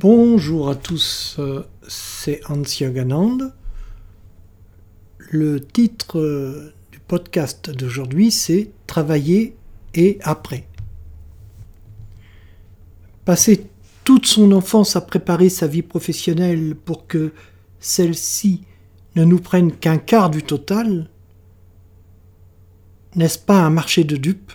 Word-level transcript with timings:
Bonjour 0.00 0.70
à 0.70 0.76
tous, 0.76 1.34
euh, 1.40 1.64
c'est 1.88 2.40
Hans 2.48 2.62
Yoganand. 2.62 3.50
Le 5.32 5.58
titre 5.58 6.20
euh, 6.20 6.72
du 6.92 7.00
podcast 7.00 7.68
d'aujourd'hui, 7.70 8.30
c'est 8.30 8.70
Travailler 8.86 9.56
et 9.94 10.20
après. 10.22 10.68
Passer 13.24 13.66
toute 14.04 14.26
son 14.26 14.52
enfance 14.52 14.94
à 14.94 15.00
préparer 15.00 15.48
sa 15.48 15.66
vie 15.66 15.82
professionnelle 15.82 16.76
pour 16.76 17.08
que 17.08 17.32
celle-ci 17.80 18.62
ne 19.16 19.24
nous 19.24 19.40
prenne 19.40 19.72
qu'un 19.72 19.98
quart 19.98 20.30
du 20.30 20.44
total, 20.44 21.10
n'est-ce 23.16 23.40
pas 23.40 23.62
un 23.62 23.70
marché 23.70 24.04
de 24.04 24.16
dupes? 24.16 24.52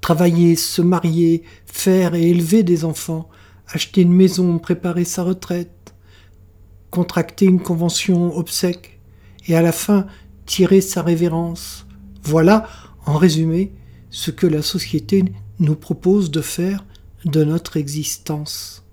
Travailler, 0.00 0.56
se 0.56 0.82
marier, 0.82 1.44
faire 1.64 2.16
et 2.16 2.28
élever 2.28 2.64
des 2.64 2.84
enfants, 2.84 3.28
acheter 3.68 4.02
une 4.02 4.12
maison, 4.12 4.58
préparer 4.58 5.04
sa 5.04 5.22
retraite, 5.22 5.94
contracter 6.90 7.46
une 7.46 7.60
convention 7.60 8.36
obsèque, 8.36 9.00
et 9.46 9.56
à 9.56 9.62
la 9.62 9.72
fin 9.72 10.06
tirer 10.46 10.80
sa 10.80 11.02
révérence. 11.02 11.86
Voilà, 12.22 12.68
en 13.06 13.16
résumé, 13.16 13.72
ce 14.10 14.30
que 14.30 14.46
la 14.46 14.62
société 14.62 15.24
nous 15.58 15.74
propose 15.74 16.30
de 16.30 16.40
faire 16.40 16.84
de 17.24 17.44
notre 17.44 17.76
existence. 17.76 18.84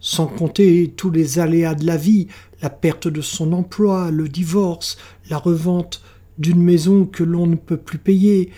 Sans 0.00 0.26
compter 0.26 0.92
tous 0.96 1.10
les 1.10 1.38
aléas 1.38 1.74
de 1.74 1.84
la 1.84 1.96
vie, 1.96 2.28
la 2.62 2.70
perte 2.70 3.08
de 3.08 3.20
son 3.20 3.52
emploi, 3.52 4.10
le 4.10 4.28
divorce, 4.28 4.96
la 5.28 5.38
revente 5.38 6.02
d'une 6.38 6.62
maison 6.62 7.04
que 7.04 7.24
l'on 7.24 7.46
ne 7.46 7.56
peut 7.56 7.76
plus 7.76 7.98
payer, 7.98 8.50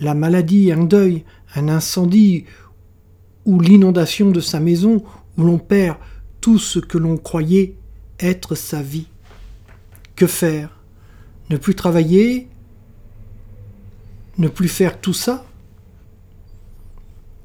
la 0.00 0.14
maladie, 0.14 0.70
un 0.70 0.84
deuil, 0.84 1.24
un 1.54 1.68
incendie 1.68 2.44
ou 3.44 3.60
l'inondation 3.60 4.30
de 4.30 4.40
sa 4.40 4.60
maison 4.60 5.02
où 5.36 5.42
l'on 5.42 5.58
perd 5.58 5.96
tout 6.40 6.58
ce 6.58 6.78
que 6.78 6.98
l'on 6.98 7.16
croyait 7.16 7.76
être 8.20 8.54
sa 8.54 8.82
vie. 8.82 9.06
Que 10.16 10.26
faire? 10.26 10.78
Ne 11.50 11.56
plus 11.56 11.74
travailler? 11.74 12.48
Ne 14.38 14.48
plus 14.48 14.68
faire 14.68 15.00
tout 15.00 15.12
ça? 15.12 15.44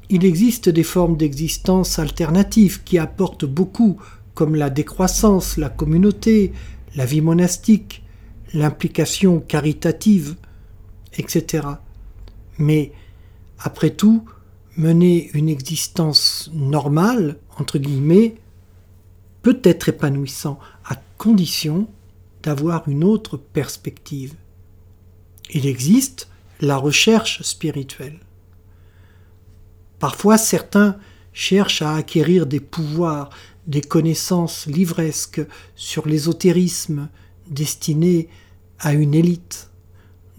Il 0.09 0.23
existe 0.23 0.69
des 0.69 0.83
formes 0.83 1.17
d'existence 1.17 1.99
alternatives 1.99 2.83
qui 2.83 2.97
apportent 2.97 3.45
beaucoup, 3.45 3.97
comme 4.33 4.55
la 4.55 4.69
décroissance, 4.69 5.57
la 5.57 5.69
communauté, 5.69 6.53
la 6.95 7.05
vie 7.05 7.21
monastique, 7.21 8.03
l'implication 8.53 9.39
caritative, 9.41 10.35
etc. 11.17 11.67
Mais, 12.57 12.93
après 13.59 13.89
tout, 13.89 14.23
mener 14.77 15.31
une 15.33 15.49
existence 15.49 16.49
normale, 16.53 17.37
entre 17.57 17.79
guillemets, 17.79 18.35
peut 19.41 19.59
être 19.63 19.89
épanouissant 19.89 20.59
à 20.85 20.95
condition 21.17 21.87
d'avoir 22.43 22.87
une 22.87 23.03
autre 23.03 23.37
perspective. 23.37 24.35
Il 25.51 25.65
existe 25.65 26.29
la 26.61 26.77
recherche 26.77 27.41
spirituelle. 27.41 28.19
Parfois 29.99 30.37
certains 30.37 30.97
cherchent 31.33 31.81
à 31.81 31.95
acquérir 31.95 32.45
des 32.45 32.59
pouvoirs, 32.59 33.29
des 33.65 33.81
connaissances 33.81 34.65
livresques 34.67 35.41
sur 35.75 36.07
l'ésotérisme 36.07 37.09
destinés 37.49 38.29
à 38.79 38.93
une 38.93 39.13
élite. 39.13 39.69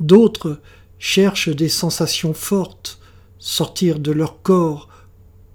D'autres 0.01 0.61
cherchent 0.99 1.49
des 1.49 1.69
sensations 1.69 2.35
fortes, 2.35 3.01
sortir 3.39 3.99
de 3.99 4.13
leur 4.13 4.43
corps 4.43 4.89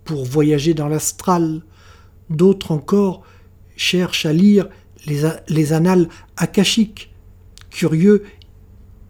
pour 0.04 0.26
voyager 0.26 0.74
dans 0.74 0.88
l'astral. 0.88 1.62
D'autres 2.30 2.72
encore 2.72 3.24
cherchent 3.76 4.26
à 4.26 4.34
lire 4.34 4.68
les, 5.06 5.30
les 5.48 5.74
annales 5.74 6.08
akashiques. 6.38 7.14
Curieux, 7.70 8.24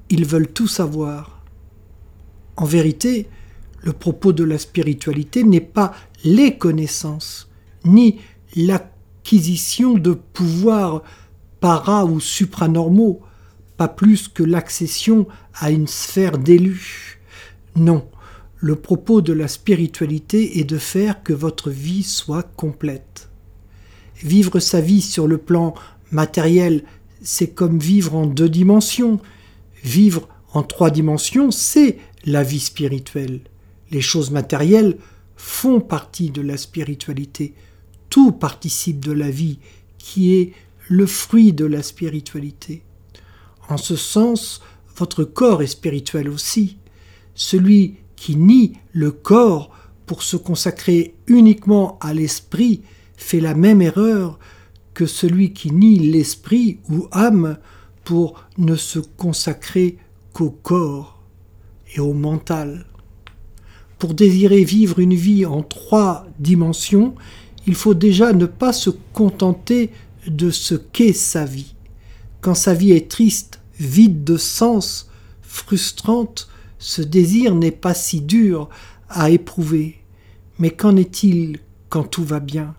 ils 0.10 0.26
veulent 0.26 0.52
tout 0.52 0.68
savoir. 0.68 1.42
En 2.56 2.66
vérité, 2.66 3.28
le 3.82 3.94
propos 3.94 4.32
de 4.32 4.44
la 4.44 4.58
spiritualité 4.58 5.44
n'est 5.44 5.60
pas 5.60 5.94
les 6.24 6.58
connaissances, 6.58 7.50
ni 7.84 8.20
l'acquisition 8.56 9.96
de 9.96 10.14
pouvoirs 10.14 11.04
para 11.60 12.06
ou 12.06 12.20
supranormaux, 12.20 13.22
pas 13.78 13.88
plus 13.88 14.28
que 14.28 14.44
l'accession 14.44 15.28
à 15.56 15.72
une 15.72 15.88
sphère 15.88 16.38
d'élus. 16.38 17.20
Non, 17.76 18.08
le 18.64 18.78
propos 18.78 19.20
de 19.20 19.34
la 19.34 19.50
spiritualité 19.50 20.60
est 20.60 20.64
de 20.64 20.78
faire 20.78 21.22
que 21.22 21.34
votre 21.34 21.70
vie 21.70 22.02
soit 22.02 22.44
complète. 22.44 23.30
Vivre 24.24 24.62
sa 24.62 24.80
vie 24.80 25.02
sur 25.02 25.28
le 25.28 25.38
plan 25.38 25.74
matériel, 26.12 26.86
c'est 27.22 27.50
comme 27.50 27.78
vivre 27.78 28.16
en 28.16 28.26
deux 28.26 28.48
dimensions. 28.48 29.20
Vivre 29.84 30.30
en 30.54 30.64
trois 30.64 30.92
dimensions, 30.92 31.52
c'est 31.52 31.98
la 32.24 32.42
vie 32.42 32.62
spirituelle. 32.62 33.42
Les 33.92 34.00
choses 34.00 34.32
matérielles 34.32 34.98
font 35.36 35.82
partie 35.82 36.30
de 36.30 36.42
la 36.42 36.56
spiritualité. 36.56 37.56
Tout 38.10 38.32
participe 38.32 39.04
de 39.04 39.12
la 39.12 39.30
vie, 39.30 39.60
qui 39.98 40.36
est 40.36 40.54
le 40.88 41.06
fruit 41.06 41.52
de 41.52 41.66
la 41.66 41.84
spiritualité. 41.84 42.82
En 43.68 43.76
ce 43.76 43.98
sens, 43.98 44.62
votre 44.96 45.26
corps 45.26 45.62
est 45.62 45.68
spirituel 45.68 46.30
aussi. 46.30 46.78
Celui 47.36 47.98
qui 48.24 48.38
nie 48.38 48.72
le 48.94 49.12
corps 49.12 49.70
pour 50.06 50.24
se 50.24 50.38
consacrer 50.38 51.14
uniquement 51.28 52.00
à 52.00 52.14
l'esprit 52.14 52.80
fait 53.18 53.42
la 53.42 53.54
même 53.54 53.82
erreur 53.82 54.40
que 54.94 55.06
celui 55.06 55.52
qui 55.52 55.72
nie 55.72 56.00
l'esprit 56.00 56.80
ou 56.90 57.10
âme 57.12 57.58
pour 58.06 58.42
ne 58.58 58.78
se 58.78 59.00
consacrer 59.00 59.98
qu'au 60.32 60.52
corps 60.52 61.22
et 61.94 62.00
au 62.00 62.14
mental. 62.14 62.86
Pour 64.00 64.14
désirer 64.14 64.64
vivre 64.64 65.00
une 65.00 65.16
vie 65.16 65.46
en 65.46 65.62
trois 65.62 66.26
dimensions, 66.40 67.16
il 67.68 67.76
faut 67.76 67.94
déjà 67.94 68.32
ne 68.32 68.46
pas 68.46 68.72
se 68.72 68.90
contenter 69.12 69.90
de 70.28 70.50
ce 70.50 70.76
qu'est 70.76 71.12
sa 71.12 71.44
vie. 71.44 71.76
Quand 72.40 72.56
sa 72.56 72.74
vie 72.74 72.94
est 72.94 73.12
triste, 73.12 73.60
vide 73.78 74.24
de 74.24 74.38
sens, 74.38 75.10
frustrante, 75.42 76.48
ce 76.84 77.02
désir 77.02 77.56
n'est 77.56 77.72
pas 77.72 77.94
si 77.94 78.20
dur 78.20 78.68
à 79.08 79.30
éprouver. 79.30 80.00
Mais 80.60 80.70
qu'en 80.70 80.98
est-il 80.98 81.60
quand 81.88 82.04
tout 82.04 82.26
va 82.26 82.42
bien? 82.42 82.76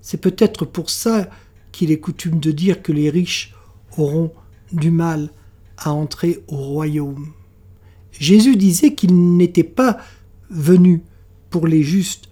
C'est 0.00 0.20
peut-être 0.20 0.64
pour 0.64 0.90
ça 0.90 1.28
qu'il 1.72 1.90
est 1.90 1.98
coutume 1.98 2.38
de 2.38 2.52
dire 2.52 2.82
que 2.82 2.92
les 2.92 3.10
riches 3.10 3.52
auront 3.98 4.30
du 4.70 4.92
mal 4.92 5.30
à 5.76 5.90
entrer 5.92 6.44
au 6.46 6.56
royaume. 6.56 7.32
Jésus 8.12 8.54
disait 8.54 8.94
qu'il 8.94 9.36
n'était 9.36 9.64
pas 9.64 9.98
venu 10.48 11.02
pour 11.50 11.66
les 11.66 11.82
justes, 11.82 12.28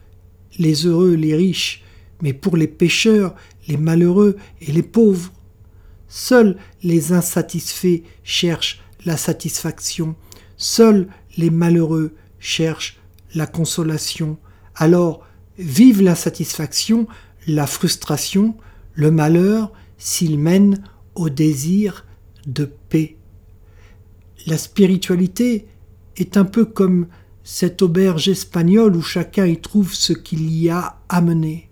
les 0.60 0.86
heureux, 0.86 1.14
les 1.14 1.34
riches, 1.34 1.82
mais 2.22 2.32
pour 2.32 2.56
les 2.56 2.68
pécheurs, 2.68 3.34
les 3.66 3.78
malheureux 3.78 4.36
et 4.60 4.70
les 4.70 4.84
pauvres. 4.84 5.32
Seuls 6.06 6.56
les 6.84 7.12
insatisfaits 7.12 8.02
cherchent 8.22 8.80
la 9.04 9.16
satisfaction, 9.16 10.14
Seuls 10.60 11.08
les 11.38 11.48
malheureux 11.48 12.12
cherchent 12.38 12.98
la 13.34 13.46
consolation. 13.46 14.36
Alors, 14.74 15.26
vive 15.58 16.02
l'insatisfaction, 16.02 17.08
la 17.46 17.66
frustration, 17.66 18.54
le 18.92 19.10
malheur 19.10 19.72
s'il 19.96 20.38
mène 20.38 20.84
au 21.14 21.30
désir 21.30 22.04
de 22.46 22.70
paix. 22.90 23.16
La 24.46 24.58
spiritualité 24.58 25.66
est 26.18 26.36
un 26.36 26.44
peu 26.44 26.66
comme 26.66 27.06
cette 27.42 27.80
auberge 27.80 28.28
espagnole 28.28 28.96
où 28.96 29.02
chacun 29.02 29.46
y 29.46 29.58
trouve 29.58 29.94
ce 29.94 30.12
qu'il 30.12 30.50
y 30.52 30.68
a 30.68 31.00
amené. 31.08 31.70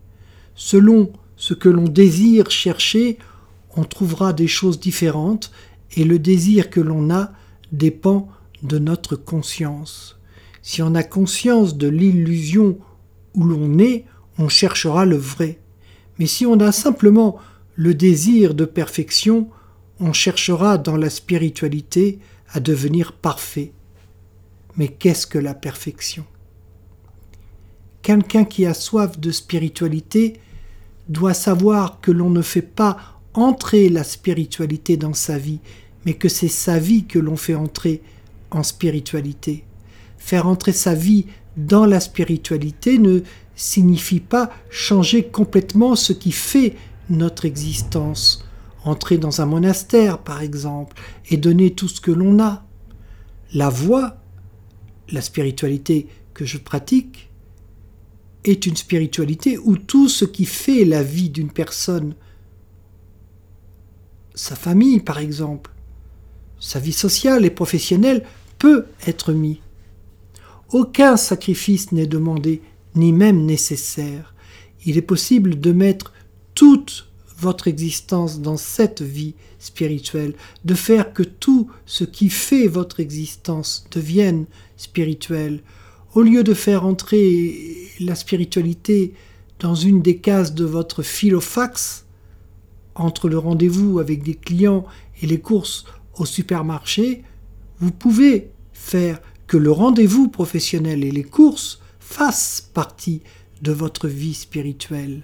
Selon 0.55 1.13
ce 1.37 1.53
que 1.53 1.69
l'on 1.69 1.89
désire 1.89 2.51
chercher, 2.51 3.19
on 3.77 3.85
trouvera 3.85 4.33
des 4.33 4.49
choses 4.49 4.81
différentes 4.81 5.53
et 5.95 6.05
le 6.05 6.19
désir 6.19 6.71
que 6.71 6.81
l'on 6.81 7.11
a 7.11 7.33
dépend 7.71 8.31
de 8.63 8.79
notre 8.79 9.17
conscience. 9.17 10.19
Si 10.63 10.83
on 10.83 10.95
a 10.95 11.03
conscience 11.03 11.77
de 11.77 11.89
l'illusion 11.89 12.79
où 13.35 13.45
l'on 13.45 13.79
est, 13.79 14.05
on 14.39 14.49
cherchera 14.49 15.05
le 15.05 15.17
vrai. 15.17 15.59
Mais 16.19 16.27
si 16.27 16.47
on 16.47 16.61
a 16.61 16.73
simplement 16.73 17.39
le 17.75 17.95
désir 17.95 18.55
de 18.55 18.65
perfection, 18.65 19.49
on 20.01 20.13
cherchera 20.13 20.79
dans 20.79 20.97
la 20.97 21.11
spiritualité 21.11 22.19
à 22.53 22.61
devenir 22.61 23.13
parfait. 23.13 23.73
Mais 24.77 24.89
qu'est-ce 24.89 25.27
que 25.27 25.39
la 25.39 25.55
perfection? 25.55 26.25
Quelqu'un 28.03 28.45
qui 28.45 28.65
a 28.65 28.75
soif 28.75 29.19
de 29.19 29.31
spiritualité 29.31 30.41
doit 31.09 31.35
savoir 31.35 32.01
que 32.01 32.11
l'on 32.11 32.31
ne 32.31 32.43
fait 32.43 32.63
pas 32.63 32.97
entrer 33.35 33.89
la 33.89 34.05
spiritualité 34.05 34.97
dans 34.97 35.15
sa 35.15 35.39
vie, 35.39 35.61
mais 36.05 36.15
que 36.15 36.29
c'est 36.29 36.49
sa 36.49 36.79
vie 36.79 37.05
que 37.07 37.19
l'on 37.19 37.37
fait 37.37 37.55
entrer 37.55 38.03
en 38.51 38.63
spiritualité. 38.63 39.65
Faire 40.19 40.47
entrer 40.47 40.73
sa 40.73 40.95
vie 40.95 41.27
dans 41.57 41.87
la 41.87 42.01
spiritualité 42.01 42.99
ne 42.99 43.21
signifie 43.55 44.21
pas 44.21 44.51
changer 44.71 45.25
complètement 45.25 45.97
ce 45.97 46.13
qui 46.13 46.33
fait 46.33 46.77
notre 47.11 47.45
existence. 47.45 48.45
Entrer 48.85 49.19
dans 49.19 49.41
un 49.41 49.47
monastère, 49.47 50.19
par 50.19 50.41
exemple, 50.41 50.97
et 51.31 51.37
donner 51.37 51.75
tout 51.75 51.89
ce 51.89 52.01
que 52.01 52.13
l'on 52.13 52.41
a. 52.43 52.65
La 53.53 53.69
voie, 53.69 54.19
la 55.11 55.21
spiritualité 55.21 56.07
que 56.35 56.45
je 56.45 56.59
pratique, 56.59 57.29
est 58.45 58.67
une 58.67 58.77
spiritualité 58.77 59.59
où 59.59 59.77
tout 59.77 60.09
ce 60.09 60.25
qui 60.25 60.45
fait 60.45 60.85
la 60.85 61.03
vie 61.03 61.29
d'une 61.29 61.51
personne, 61.51 62.15
sa 64.35 64.55
famille 64.55 65.01
par 65.01 65.19
exemple, 65.19 65.73
sa 66.61 66.79
vie 66.79 66.93
sociale 66.93 67.45
et 67.45 67.51
professionnelle, 67.51 68.25
peut 68.59 68.87
être 69.07 69.33
mis. 69.33 69.61
Aucun 70.71 71.17
sacrifice 71.17 71.93
n'est 71.93 72.07
demandé, 72.07 72.61
ni 72.95 73.13
même 73.13 73.45
nécessaire. 73.45 74.35
Il 74.85 74.99
est 74.99 75.03
possible 75.03 75.61
de 75.61 75.73
mettre 75.73 76.13
toute 76.55 77.09
votre 77.39 77.69
existence 77.69 78.41
dans 78.41 78.57
cette 78.57 79.01
vie 79.01 79.35
spirituelle, 79.59 80.35
de 80.65 80.75
faire 80.75 81.13
que 81.13 81.23
tout 81.23 81.71
ce 81.87 82.05
qui 82.05 82.31
fait 82.31 82.67
votre 82.67 83.01
existence 83.01 83.87
devienne 83.91 84.47
spirituel, 84.77 85.63
au 86.15 86.23
lieu 86.23 86.43
de 86.43 86.55
faire 86.55 86.85
entrer 86.85 87.77
la 88.01 88.15
spiritualité 88.15 89.15
dans 89.61 89.75
une 89.75 90.03
des 90.03 90.19
cases 90.19 90.55
de 90.55 90.65
votre 90.65 91.03
filofax, 91.03 92.05
entre 92.95 93.29
le 93.29 93.39
rendez-vous 93.39 94.01
avec 94.01 94.23
des 94.23 94.35
clients 94.35 94.85
et 95.23 95.27
les 95.27 95.41
courses 95.41 95.85
au 96.21 96.27
supermarché, 96.27 97.23
vous 97.81 97.93
pouvez 97.93 98.51
faire 98.73 99.21
que 99.47 99.57
le 99.57 99.71
rendez-vous 99.71 100.29
professionnel 100.29 101.05
et 101.05 101.11
les 101.11 101.25
courses 101.25 101.81
fassent 102.01 102.69
partie 102.73 103.23
de 103.63 103.73
votre 103.73 104.09
vie 104.09 104.35
spirituelle. 104.35 105.23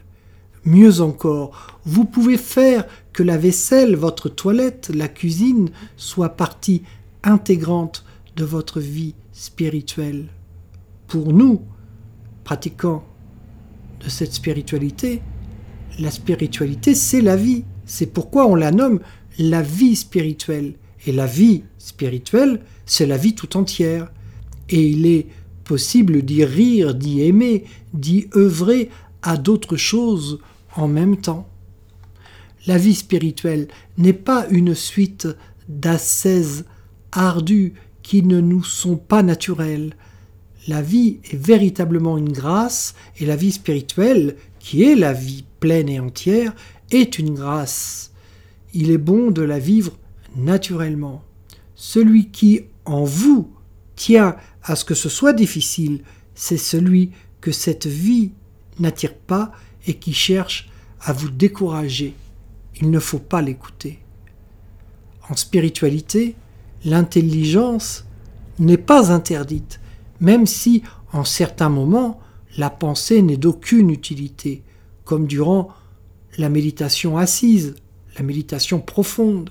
Mieux 0.64 1.00
encore, 1.00 1.79
vous 1.85 2.05
pouvez 2.05 2.38
faire 2.38 2.87
que 3.12 3.23
la 3.23 3.37
vaisselle, 3.37 3.96
votre 3.96 4.29
toilette, 4.29 4.91
la 4.94 5.08
cuisine 5.08 5.70
soient 5.96 6.37
partie 6.37 6.82
intégrante 7.23 8.05
de 8.37 8.44
votre 8.44 8.81
vie 8.81 9.14
spirituelle. 9.32 10.29
Pour 11.06 11.32
nous, 11.32 11.62
pratiquants 12.44 13.05
de 14.02 14.08
cette 14.08 14.32
spiritualité, 14.32 15.20
la 15.99 16.11
spiritualité, 16.11 16.94
c'est 16.94 17.20
la 17.20 17.37
vie. 17.37 17.64
C'est 17.85 18.06
pourquoi 18.06 18.46
on 18.46 18.55
la 18.55 18.70
nomme 18.70 19.00
la 19.38 19.62
vie 19.62 19.96
spirituelle. 19.96 20.75
Et 21.06 21.12
la 21.12 21.27
vie 21.27 21.62
spirituelle, 21.79 22.61
c'est 22.87 23.06
la 23.06 23.17
vie 23.17 23.35
tout 23.35 23.56
entière. 23.56 24.11
Et 24.69 24.87
il 24.87 25.06
est 25.06 25.27
possible 25.65 26.23
d'y 26.23 26.45
rire, 26.45 26.95
d'y 26.95 27.23
aimer, 27.23 27.65
d'y 27.93 28.29
œuvrer 28.37 28.91
à 29.23 29.37
d'autres 29.37 29.77
choses 29.77 30.39
en 30.77 30.89
même 30.89 31.17
temps. 31.17 31.49
La 32.67 32.79
vie 32.79 32.95
spirituelle 32.95 33.69
n'est 33.99 34.12
pas 34.12 34.47
une 34.51 34.75
suite 34.75 35.29
d'ascèses 35.69 36.65
ardues 37.12 37.75
qui 38.03 38.23
ne 38.23 38.41
nous 38.41 38.65
sont 38.65 38.97
pas 38.97 39.23
naturelles. 39.23 39.95
La 40.67 40.81
vie 40.81 41.19
est 41.31 41.37
véritablement 41.37 42.17
une 42.17 42.33
grâce 42.33 42.95
et 43.19 43.27
la 43.27 43.37
vie 43.37 43.53
spirituelle, 43.53 44.37
qui 44.59 44.83
est 44.85 44.95
la 44.95 45.12
vie 45.12 45.45
pleine 45.61 45.91
et 45.91 46.01
entière, 46.01 46.55
est 46.91 47.19
une 47.19 47.35
grâce. 47.35 48.12
Il 48.73 48.91
est 48.91 48.99
bon 48.99 49.31
de 49.31 49.43
la 49.43 49.59
vivre 49.59 49.93
naturellement. 50.36 51.22
Celui 51.75 52.31
qui, 52.31 52.62
en 52.84 53.04
vous, 53.04 53.52
tient 53.96 54.36
à 54.62 54.76
ce 54.76 54.84
que 54.84 54.94
ce 54.94 55.08
soit 55.08 55.32
difficile, 55.32 56.02
c'est 56.34 56.58
celui 56.58 57.10
que 57.40 57.52
cette 57.52 57.86
vie 57.86 58.32
n'attire 58.78 59.14
pas 59.14 59.52
et 59.86 59.94
qui 59.94 60.12
cherche 60.12 60.69
à 61.00 61.12
vous 61.12 61.28
décourager. 61.28 62.14
Il 62.81 62.90
ne 62.90 62.98
faut 62.98 63.19
pas 63.19 63.42
l'écouter. 63.42 64.00
En 65.28 65.36
spiritualité, 65.36 66.34
l'intelligence 66.84 68.04
n'est 68.58 68.78
pas 68.78 69.12
interdite, 69.12 69.81
même 70.20 70.46
si, 70.46 70.82
en 71.12 71.25
certains 71.25 71.69
moments, 71.69 72.20
la 72.56 72.70
pensée 72.70 73.22
n'est 73.22 73.36
d'aucune 73.36 73.90
utilité, 73.90 74.62
comme 75.04 75.26
durant 75.26 75.69
la 76.38 76.48
méditation 76.48 77.19
assise, 77.19 77.75
la 78.16 78.22
méditation 78.22 78.81
profonde. 78.81 79.50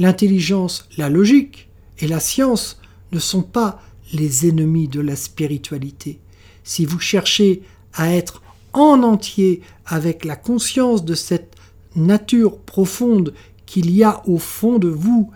L'intelligence, 0.00 0.88
la 0.96 1.10
logique 1.10 1.68
et 1.98 2.08
la 2.08 2.20
science 2.20 2.80
ne 3.12 3.18
sont 3.18 3.42
pas 3.42 3.82
les 4.14 4.48
ennemis 4.48 4.88
de 4.88 4.98
la 4.98 5.14
spiritualité. 5.14 6.18
Si 6.64 6.86
vous 6.86 6.98
cherchez 6.98 7.62
à 7.92 8.10
être 8.10 8.42
en 8.72 9.02
entier 9.02 9.60
avec 9.84 10.24
la 10.24 10.36
conscience 10.36 11.04
de 11.04 11.14
cette 11.14 11.54
nature 11.96 12.60
profonde 12.60 13.34
qu'il 13.66 13.90
y 13.94 14.02
a 14.02 14.26
au 14.26 14.38
fond 14.38 14.78
de 14.78 14.88
vous 14.88 15.30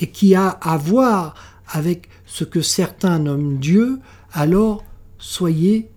et 0.00 0.06
qui 0.06 0.34
a 0.34 0.48
à 0.48 0.78
voir 0.78 1.34
avec 1.68 2.08
ce 2.24 2.44
que 2.44 2.62
certains 2.62 3.18
nomment 3.18 3.58
Dieu, 3.58 3.98
alors 4.32 4.82
soyez 5.18 5.90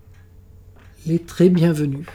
les 1.05 1.19
très 1.19 1.47
bienvenus. 1.47 2.05